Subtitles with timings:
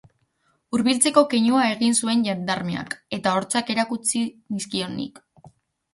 [0.77, 4.23] Hurbiltzeko keinua egin zuen jendarmeak eta hortzak erakutsi
[4.57, 5.27] nizkion nik.